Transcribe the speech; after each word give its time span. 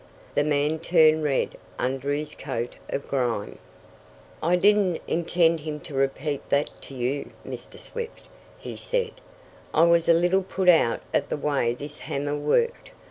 The 0.33 0.43
man 0.43 0.79
turned 0.79 1.23
red 1.23 1.57
under 1.77 2.11
his 2.11 2.33
coat 2.33 2.73
of 2.89 3.07
grime. 3.07 3.59
"I 4.41 4.55
didn't 4.55 4.99
intend 5.07 5.59
him 5.59 5.79
to 5.81 5.93
repeat 5.93 6.49
that 6.49 6.71
to 6.89 6.95
you, 6.95 7.29
Mr. 7.45 7.79
Swift," 7.79 8.23
he 8.57 8.75
said. 8.75 9.11
"I 9.75 9.83
was 9.83 10.09
a 10.09 10.13
little 10.13 10.41
put 10.41 10.69
out 10.69 11.01
at 11.13 11.29
the 11.29 11.37
way 11.37 11.75
this 11.75 11.99
hammer 11.99 12.35
worked. 12.35 12.89